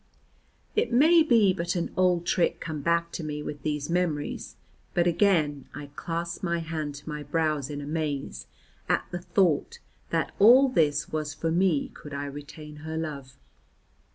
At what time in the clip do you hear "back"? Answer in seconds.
2.81-3.11